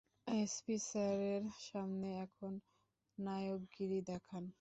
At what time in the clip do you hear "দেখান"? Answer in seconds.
4.11-4.43